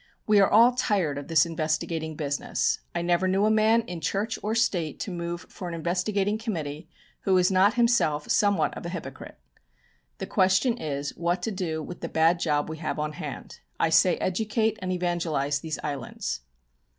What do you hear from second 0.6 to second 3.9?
tired of this investigating business. I never knew a man